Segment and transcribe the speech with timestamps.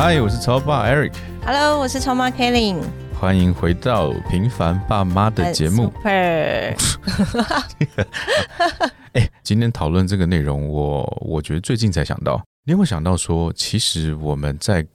[0.00, 1.12] 嗨，我是超爸 Eric。
[1.44, 2.80] Hello，我是超妈 Kelly，
[3.18, 5.92] 欢迎回到平凡爸妈的节目。
[9.14, 14.86] 哎，今天讨论这个内容，我我觉得最近才想到，你有没有想到说，其实我们在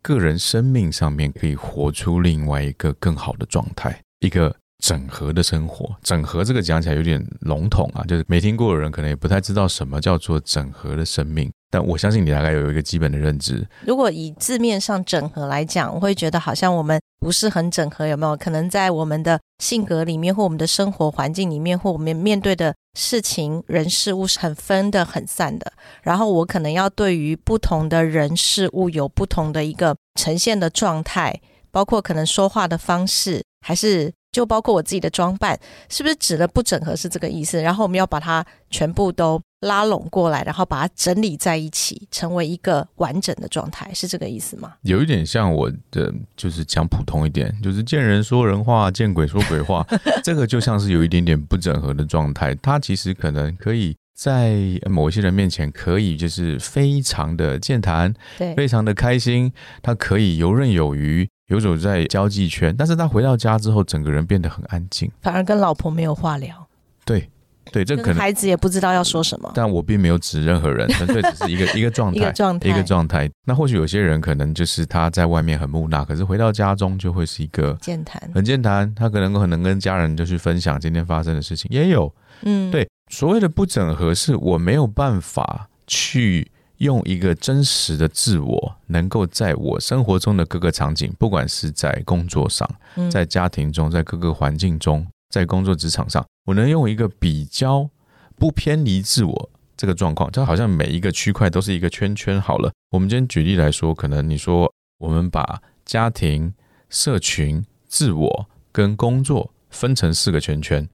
[0.00, 5.92] 个人生命上面可以活出另外一个更好的状态，一个整合的生活。
[6.04, 11.50] 整合这个讲起来有点笼统啊，就是没听过的人可能也不太知道什么叫做整合的生命。
[11.72, 13.66] 但我相信你大概有一个基本的认知。
[13.86, 25.72] 如果以字面上整合来讲，我会觉得好像我们不是很整合，有没有可能在我们的性格里面，或我们的生活环境里面，或我们面对的事情、人事物是很分的、很散的。
[26.02, 34.12] 然后我可能要对于不同的人事物有不同的一个呈现的状态，包括可能说话的方式，还是。
[34.32, 37.60] 就包括我自己的装扮，是不是指的不整合是这个意思？
[37.60, 44.74] 然后我们要把它全部都拉拢过来，然后把它整理在一起，成为一个完整的状态，是这个意思吗？
[44.82, 49.86] 有一点像我的，就是讲普通一点，就是见人说人话，见鬼说鬼话。
[50.22, 52.54] 这个就像是有一点点不整合的状态。
[52.56, 54.56] 它其实可能可以在
[54.90, 59.52] 某一些人面前，可以就是非常的健谈，对，非常的开心，
[59.82, 61.28] 他可以游刃有余。
[61.48, 66.66] 游走在交际圈，但是他回到家之后，整个人变得很安静，反而跟老婆没有话聊。
[67.04, 67.28] 对，
[67.72, 69.50] 对，这可能孩子也不知道要说什么。
[69.54, 73.30] 但我并没有指任何人， 纯粹只是一个一个状态，一个状态，一个状态。
[73.46, 78.94] 那或许有些人可能就是他在外面很木讷，可是回到家中就会是一个健谈，很健谈。
[78.94, 82.12] 他可能可能跟家人就去分享今天发生的事情，也有。
[82.42, 86.50] 嗯，对，所谓的不整合，是我没有办法去。
[86.78, 92.68] 用一个真实的自我，能够在我生活中的各个场景，不管是在工作上，
[93.08, 97.88] 在家庭中，在各个环境中，在工作职场上，我能用一个比较
[98.36, 102.38] 不偏离自我这个状况，就好像每一个区块都是一个圈圈。
[102.38, 106.52] 好了，我们今天举例来说，可能你说我们把家庭、
[106.90, 110.86] 社群、自我跟工作分成四个圈圈。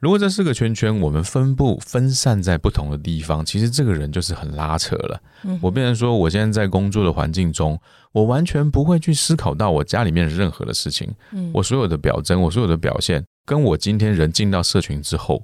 [0.00, 5.20] 如果这四个圈圈我们分布分散在不同的地方，其实这个人就是很拉扯了。
[5.60, 7.78] 我变成说，我现在在工作的环境中，
[8.12, 11.12] 我完全不会去思考到我家里面任何的事情。
[11.52, 15.42] 我所有的表征，我所有的表现，跟我今天人进到社群之后，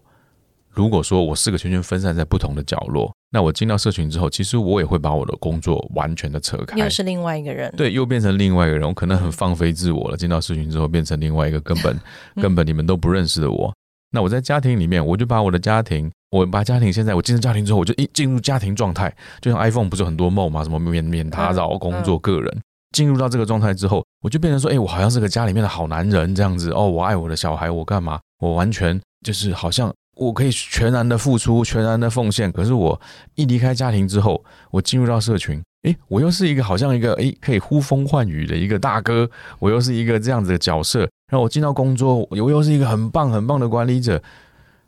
[0.70, 7.70] 如果说我四个圈圈分散在不同的角落，那我进到社群之后，其实我也会把我的工作完全的扯开，又是另外一个人。
[7.76, 8.88] 对，又变成另外一个人。
[8.88, 12.00] 我可能很放飞自我了，进到社群之后，变成另外一个根本
[12.40, 13.70] 根本你们都不认识的我。
[14.16, 20.64] 那我在家庭里面，我就把我的家庭，我把家庭现在我进入家庭之后，我就一进入家庭状态，就像 iPhone 不是很多 mode 吗？
[20.64, 22.62] 什么免免打扰、工作、个人，
[22.92, 28.18] 进入到这个状态之后，我就变成说，哎，我好像是个家里面的好男人这样子哦，我爱我的小孩，我干嘛？
[28.38, 32.50] 我完全就是好像我可以全然的付出，全然的奉献。
[32.50, 32.98] 可是我
[33.34, 35.62] 一离开家庭之后，我进入到社群。
[35.82, 39.28] 哎，我又是一个好像一个哎可以呼风唤雨的一个大哥，
[39.58, 41.06] 我又是一个这样子的角色。
[41.28, 44.22] 然后我进到工作，我又是一个很棒很棒的管理者。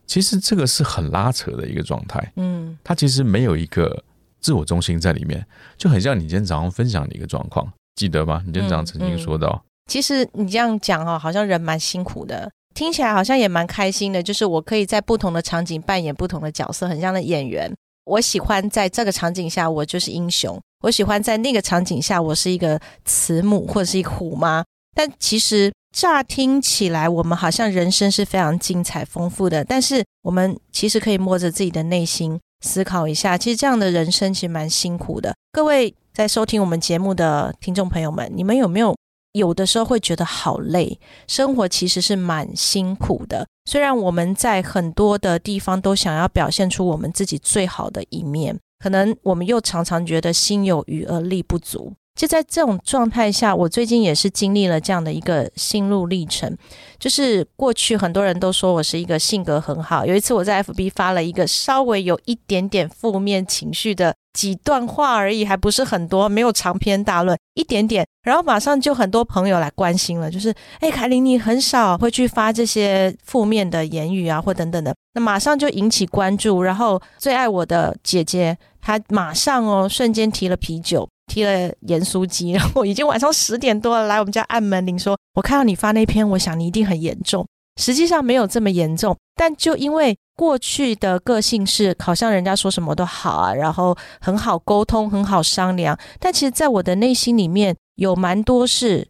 [0.06, 2.32] 其实这个是很拉扯的一个状态。
[2.36, 4.02] 嗯，他其实没有一个
[4.40, 8.42] 自我中心在里面，就很像你今天早上分享的一个状况，记得吗？
[8.46, 14.22] 你今天早上曾经说到，其实你这样讲哦，好像人蛮辛苦的，听起来好像也蛮开心的。
[14.22, 17.70] 就是我可以在不同的场景扮演不同的角色，很像的演员。
[18.06, 20.58] 我喜欢在这个场景下，我就是英雄。
[20.80, 24.64] 我喜欢在那个场景下，我是一个慈母或者是一个虎妈。
[24.94, 29.64] 但其实乍听起来，我们好像人生是非常精彩丰富的。
[29.64, 35.34] 但是我们其实可以摸着自己的内心思考一下，其实这样的人生其实蛮辛苦的。
[35.52, 38.96] 各位在收听我们节目的听众朋友们，你们有没有
[39.32, 40.98] 有的时候会觉得好累？
[41.26, 43.46] 生活其实是蛮辛苦的。
[43.64, 48.58] 虽然我们在很多的地方都想要表现出我们自己最好的一面。
[48.78, 56.52] 可能我们又常常觉得心有余而力不足，就在这种状态下，我最近也是经历了这样的一个心路历程。
[56.98, 78.58] 就是过去很多人都说我是一个性格很好，有一次我在 FB 发了一个稍微有一点点负面情绪的几段话而已，还不是很多，没有长篇大论，一点点，然后马上就很多朋友来关心了，就是哎，凯琳，你很少会去发这些负面的言语啊，或等等的，那马上就引起关注，然后最爱我的姐姐。
[78.80, 87.46] 她马上哦，瞬间提了啤酒，踢了盐酥鸡， 然后已经晚上十点多了，来我们家按门铃，说我看到你发那篇，我想你一定很严重。
[87.80, 99.06] 实际上没有这么严重，但就因为过去的个性是好像人家说什么都好啊，然后很好沟通，很好商量，但其实在我的内心里面有蛮多是，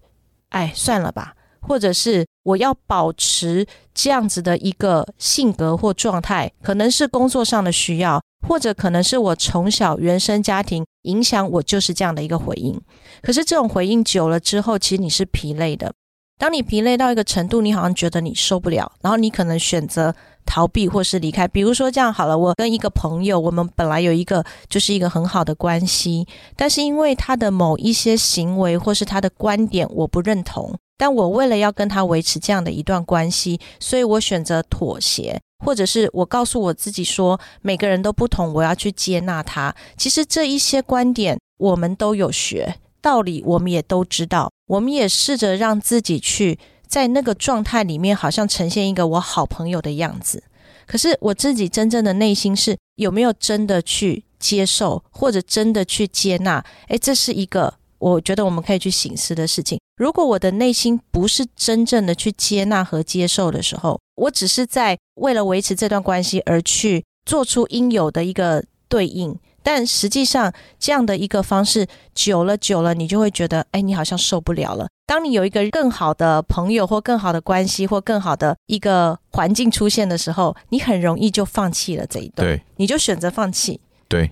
[0.51, 1.33] 哎，算了吧，
[1.63, 12.81] 或者是我要保持这样子的一个性格或状态，可能是工作上的需要，或者可能是我从小原生家庭影响我就是这样的一个回应。
[13.23, 15.93] 可是这种回应久了之后，其实你是疲累的。
[16.39, 20.15] 当你疲累到一个程度，你好像觉得你受不了，然后你可能选择
[20.47, 21.49] 逃避或是离开。
[21.49, 39.75] 比如说这样好了，我跟一个朋友，我们本来有一个就是一个很好的关系，但是因为他的某一些行为或是他的观点我不认同，但我为了要跟他维持这样的一段关系，所以我选择妥协，或者是我告诉我自己说，每个人都不同，我要去接纳他。
[39.97, 42.77] 其实这一些观点我们都有学。
[43.01, 50.43] 道理我们也都知道，我们也试着让自己去在那个状态里面，好像呈现一个我好朋友的样子。
[50.85, 56.65] 可是我自己真正的内心是有没有真的去接受，或者真的去接纳？
[56.89, 59.79] 诶，这是一个我觉得我们可以去醒思的事情。
[59.97, 69.37] 如果我的内心不是真正的去接纳和接受的时候，我只是在为了维持这段关系而去做出应有的一个对应。
[69.61, 74.89] 但实际上，这样的一个方式久了久了，你就会觉得，哎，你好像受不了了。
[75.05, 83.79] 当你有一个更好的朋友或更好的关系或更好的一个环境出现的时候，你很容易就放弃了这一段，对，你就选择放弃。
[84.09, 84.31] 对，而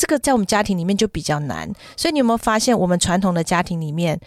[0.00, 1.70] 这个在我们家庭里面就比较难。
[1.94, 4.18] 所以你有没有发现，我们传统的家庭里面，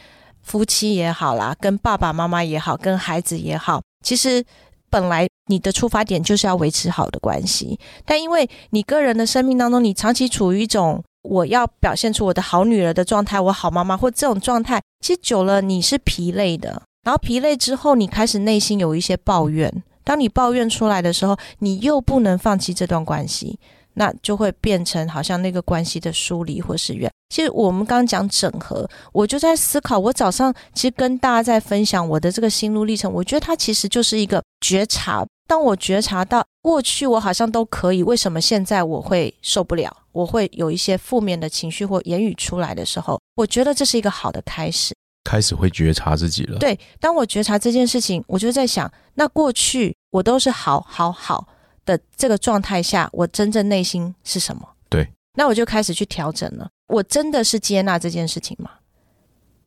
[0.43, 4.45] 夫妻也好啦，跟爸爸妈妈也好，跟孩子也好，其实。
[4.93, 16.83] 本来你的出发点就是要维持好的关系，但因为你个人的生命当中，你长期处于一种我要表现出我的好女儿的状态，我好妈妈或这种状态，其实久了你是疲累的。
[17.03, 19.83] 然后疲累之后，你开始内心有一些抱怨。
[20.03, 23.57] 当你抱怨出来的时候，你又不能放弃这段关系。
[23.93, 27.11] 那就会变成好像那个关系的疏离或是远。
[27.29, 29.97] 其实我们刚刚讲整合，我就在思考。
[29.97, 35.25] 我早上其实跟大家在分享我的这个心路历程，我觉得它其实就是一个觉察。
[35.47, 39.95] 当我觉察到过去我好像都可以，为什么现在我会受不了？
[40.11, 44.93] 我会有一些负面的情绪或言语出来的时候，我觉得这是一个好的开始。
[45.23, 46.59] 开始会觉察自己了。
[46.59, 51.47] 对，当我觉察这件事情，我就在想，那过去我都是好好好。
[51.85, 54.67] 的这个状态下，我真正内心是什么？
[54.89, 56.69] 对，那我就开始去调整了。
[56.87, 58.71] 我真的是接纳这件事情吗？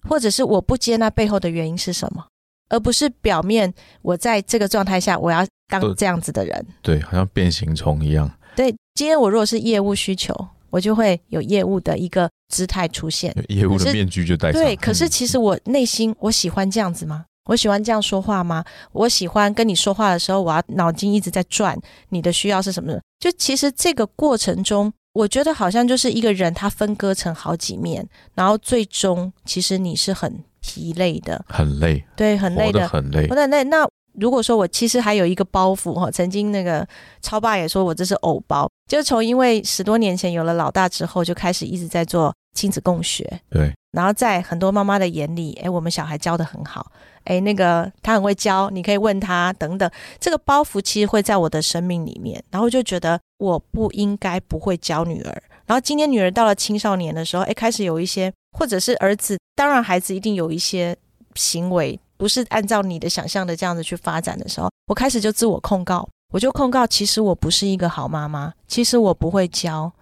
[0.08, 2.24] 或者是我不接纳背后的原因是什么？
[2.68, 3.72] 而不是表面
[4.02, 6.66] 我在这个状态下我要当这样子的人。
[6.82, 8.30] 对，好像变形虫一样。
[8.54, 10.34] 对，今天我如果是业务需求，
[10.70, 14.60] 我就会有业务的一个姿态出现，业务的面具就戴上。
[14.60, 17.24] 对，可是其实我内心我喜欢这样子吗？
[17.46, 18.64] 我喜欢这样说话吗？
[18.92, 21.76] 我喜欢跟你说话的时候，我要脑筋一直在转。
[22.10, 22.92] 你的需要是什么？
[23.18, 33.26] 就其实这个过程中，我觉得好像就是一个人他分割成好几面，然后最终其实你是很疲累的，很累，对，很累的，很累。
[33.28, 33.88] 那那那
[34.18, 36.86] 如果说我其实还有一个包袱哈，曾经那个
[37.22, 46.90] 超爸也说我这是偶包，就是从因为十多年前有了老大之后，就开始一直在做亲子共学，对，然后在很多妈妈的眼里，哎，我们小孩教的很好。
[47.24, 49.90] 哎，那个他很会教，你可以问他等等。
[50.20, 55.42] 这个包袱其实会在我的生命里面，然后就觉得我不应该不会教女儿。
[55.66, 60.96] 然后今天女儿到了青少年的时候，哎，开始有一些，或者是儿子，当然孩子一定有一些
[61.34, 69.92] 行为不是按照你的想象的这样子去发展的时候，我开始就自我控告，我就控告，其实我不是一个好妈妈，其实我不会教，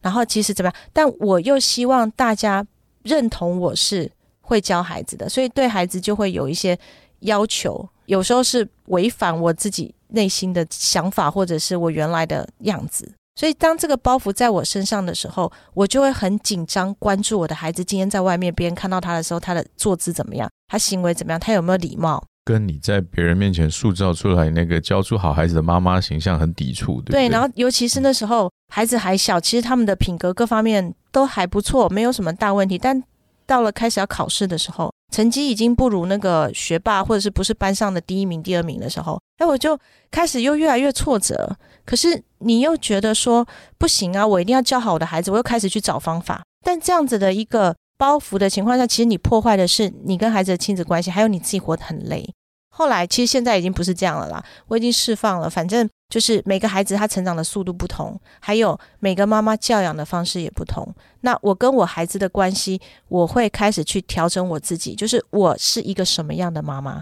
[0.00, 0.74] 然后其实怎么样？
[0.92, 2.66] 但我又希望大家
[3.02, 4.10] 认同我是。
[4.46, 6.78] 会教孩子的，所以对孩子就会有一些
[7.20, 13.10] 要求，有时候是违反我自己内心的想法，或者是我原来的样子。
[13.36, 27.28] 所以当这个包袱在我身上的时候，我就会很紧张，关注我的孩子今天在外面，别人看到他的时候，他的坐姿怎么样，他行为怎么样，他有没有礼貌，跟你在别人面前塑造出来那个教出好孩子的妈妈形象很抵触，对对？
[27.28, 33.02] 然后尤其是那时候孩子还小，其实他们的品格各方面都还不错，没有什么大问题，但。
[33.46, 39.78] 到了开始要考试的时候，成绩已经不如那个学霸，或者是不是班上的第一名、第二名的时候，哎，我就
[40.10, 41.54] 开始又越来越挫折。
[41.84, 46.42] 可是你又觉得说不行啊，我一定要教好我的孩子，我又开始去找方法。
[46.64, 52.28] 但这样子的一个包袱的情况下，其实你破坏的是你跟孩子的亲子关系，还有你自己活得很累。
[52.76, 55.48] 后来其实现在已经不是这样了啦，我已经释放了。
[55.48, 60.84] 反正就是每个孩子他成长的速度不同，还有每个妈妈教养的方式也不同。
[61.20, 67.00] 那我跟我孩子的关系，我会开始去调整我自己，就是我是一个什么样的妈妈，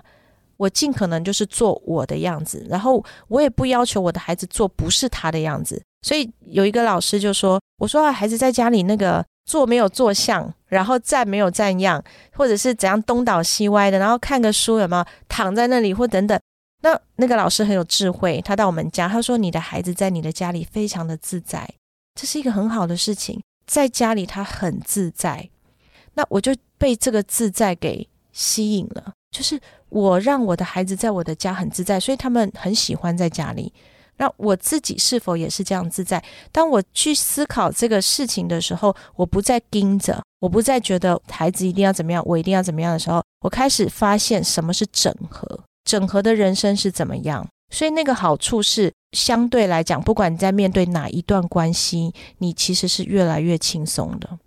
[0.58, 5.82] 我尽可能就是做我的样子，然后我也不要求我的孩子做不是他的样子。
[6.02, 16.38] 所以有一个老师就说：“我说孩子在家里那个。”坐没有坐相，然后站没有站样，或者是怎样东倒西歪的，然后看个书有没有躺在那里或等等。
[16.82, 21.68] 那那个老师很有智慧，他到我们家，他说你的孩子在你的家里非常的自在，
[22.20, 25.48] 这是一个很好的事情，在家里他很自在。
[26.14, 33.72] 那我就被这个自在给吸引了，就是我让我的孩子在我的家很自在，所以他们很喜欢在家里。
[34.22, 36.22] 那我自己是否也是这样自在？
[36.52, 47.44] 当我去思考这个事情的时候，我不再盯着，我不再觉得孩子一定要怎么样，我一定要怎么样的时候，我开始发现什么是整合，整合的人生是怎么样。
[47.74, 54.38] 所以那个好处是，相对来讲，不管你在面对哪一段关系，你其实是越来越轻松的。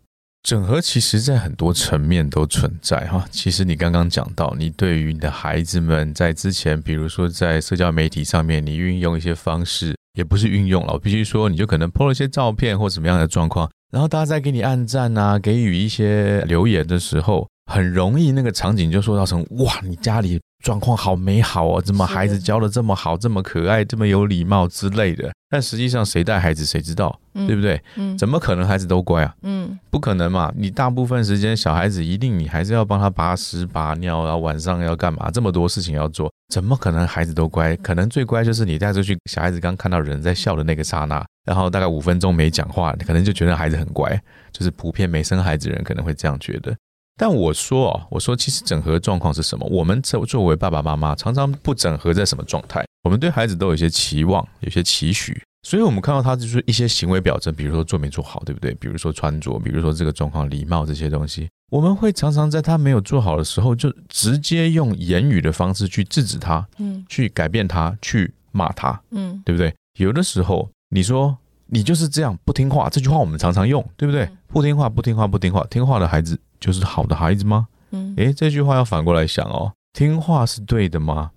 [0.45, 3.25] 整合其实，在很多层面都存在哈。
[3.31, 20.39] 其实你刚刚讲到，你对于你的孩子们，在之前，比如说在社交媒体上面，你运用一些方式，也不是运用了，我必须说，你就可能 po 了一些照片或怎么样的状况，然后大家在给你按赞啊，给予一些留言的时候，很容易那个场景就塑造成哇，你家里。
[20.65, 25.31] 状况好美好哦，怎么孩子教的这么好，这么可爱，这么有礼貌之类的？
[25.48, 27.79] 但实际上谁带孩子谁知道，对不对？
[27.98, 29.36] 嗯，怎么可能孩子都乖啊？
[29.43, 30.51] 嗯，不可能嘛！
[30.57, 35.29] 你大部分时间小孩子一定你还是要帮他拔屎拔尿，然后晚上要干嘛？
[35.29, 37.75] 这么多事情要做，怎么可能孩子都乖？
[37.75, 44.19] 可能最乖就是你带出去，小孩子刚看到人在笑的那个刹那，然后大概五分钟没讲话，可能就觉得孩子很乖。
[44.51, 46.74] 就是普遍没生孩子人可能会这样觉得。
[47.17, 49.65] 但我说哦，我说其实整合状况是什么？
[49.72, 52.86] 我们作作为爸爸妈妈，常常不整合在什么状态？
[53.03, 58.74] 我们对孩子都有一些期望，有些期许，所以我们看到他就是一些行为表征，比如说做没做好，对不对？
[58.75, 69.74] 比如说穿着，比如说这个状况、礼貌这些东西，我们会常常在他没有做好的时候，就直接用言语的方式去制止他，嗯，去改变他，去骂他，嗯，对不对？
[70.00, 74.27] 有的时候你说你就是这样不听话，这句话我们常常用，对不对？
[74.48, 76.38] 不听话，不听话，不听话，听话的孩子。
[76.65, 77.67] 就是好的孩子吗？
[77.91, 81.29] 嗯，诶，这句话要反过来想哦，听话是对的吗？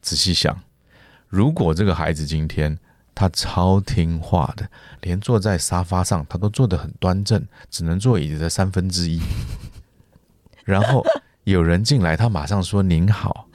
[0.00, 0.56] 仔细想，
[1.26, 2.78] 如果这个孩子今天
[3.12, 9.20] 他超听话的，连坐在沙发上他都坐得很端正，只能坐椅子的三分之一，
[10.64, 11.04] 然后
[11.42, 13.48] 有人进来，他马上说您好，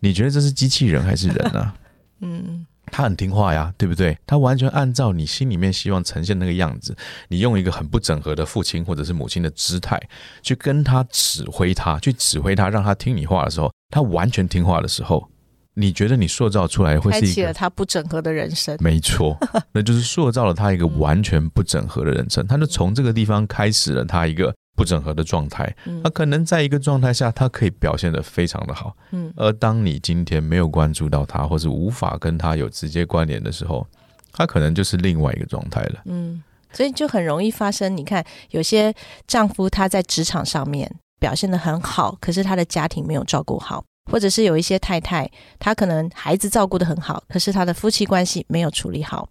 [0.00, 1.74] 你觉得这是机器人还是人呢？
[2.20, 2.66] 嗯。
[2.94, 4.16] 他很听话呀，对不对？
[4.24, 6.96] 他完全按照你心里面希望呈现那个样子，
[7.26, 10.00] 你用一个很不整合的父亲或者是母亲的姿态
[10.42, 15.28] 去跟他指挥他，去指挥他，让他听你话的时候，他完全听话的时候，
[15.74, 18.76] 你觉得你塑造出来会是一个他不整合的人生？
[18.78, 19.36] 没错，
[19.72, 22.46] 那就是塑造了他一个完全不整合的人生。
[22.46, 24.54] 他就从这个地方开始了他一个。
[24.74, 28.96] 不整合的状态，他可能在一个状态下，他可以表现得非常的好。
[29.12, 33.86] 嗯，而当你今天没有关注到他，或是无法跟他有直接关联的时候，
[34.32, 36.02] 他可能就是另外一个状态了。
[36.06, 37.96] 嗯，所以就很容易发生。
[37.96, 38.92] 你看，有些
[39.26, 49.28] 丈夫他在职场上面表现的很好，可是他的家庭没有照顾好，或者是有一些太太，她可能孩子照顾的很好，可是她的夫妻关系没有处理好。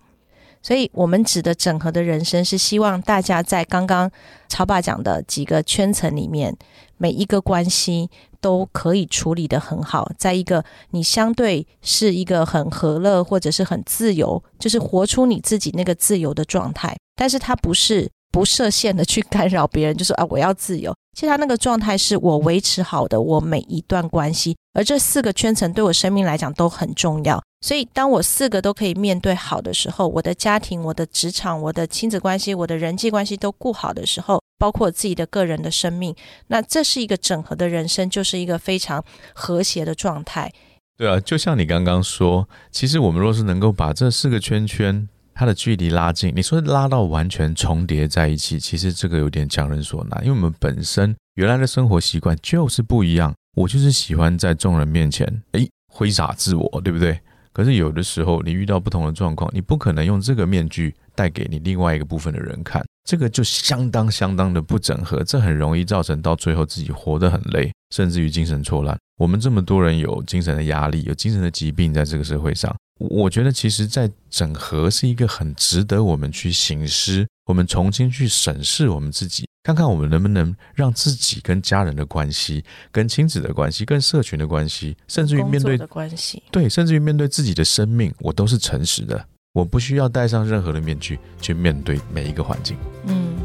[0.64, 4.10] 所以，我们指的整合的人生，是希望大家在刚刚
[4.48, 6.56] 超爸讲的几个圈层里面，
[6.98, 16.96] 每一个关系都可以处理的很好，在一个你相对是一个很和乐或者是很自由，就是活出你自己那个自由的状态。
[17.16, 20.96] 但是，它不是不设限的去干扰别人，就说啊，我要自由。
[21.14, 27.44] 其实，他那个状态是我维持好的我每一段关系，而这四个圈层对我生命来讲都很重要。
[27.64, 36.14] 所以，当我四个都可以面对好的时候，我的家庭、我的职场、我的亲子关系、我的人际关系都顾好的时候，包括自己的个人的生命，
[36.48, 39.02] 那这是一个整合的人生，就是一个非常
[39.34, 40.52] 和谐的状态。
[40.98, 53.34] 对啊，就像你刚刚说，其实我们若是能够把这四个圈圈它的距离拉近，你说拉到完全重叠在一起，其实这个有点强人所难，因为我们本身原来的生活习惯就是不一样。
[53.56, 57.18] 我就是喜欢在众人面前，诶挥洒自我，对不对？
[57.54, 68.98] 可是有的时候，你遇到不同的状况，你不可能用这个面具带给你另外一个部分的人看，这个就相当相当的不整合，这很容易造成到最后自己活得很累，甚至于精神错乱。
[69.18, 89.26] 我们这么多人有精神的压力，有精神的疾病，在这个社会上，我觉得其实，在整合是一个很值得我们去醒思，我们重新去审视我们自己，看看我们能不能让自己跟家人的关系、跟亲子的关系、跟社群的关系，甚至于面对的关系，对，甚至于面对自己的生命，我都是诚实的。
[89.54, 92.76] 我不需要戴上任何的面具去面对每一个环境。
[93.06, 93.36] 嗯，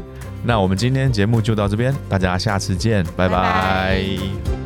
[0.43, 4.58] 那我们今天节目就到这边，大家下次见，拜拜。